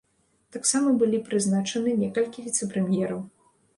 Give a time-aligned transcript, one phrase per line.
[0.55, 3.21] Таксама былі прызначаны некалькі віцэ-прэм'ераў.